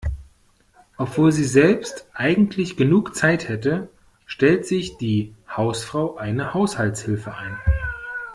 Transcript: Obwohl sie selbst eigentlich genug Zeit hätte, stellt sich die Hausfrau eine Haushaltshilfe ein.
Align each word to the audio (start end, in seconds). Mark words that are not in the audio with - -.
Obwohl 0.97 1.31
sie 1.31 1.43
selbst 1.45 2.07
eigentlich 2.15 2.75
genug 2.75 3.15
Zeit 3.15 3.47
hätte, 3.47 3.87
stellt 4.25 4.65
sich 4.65 4.97
die 4.97 5.35
Hausfrau 5.47 6.15
eine 6.17 6.55
Haushaltshilfe 6.55 7.35
ein. 7.35 7.59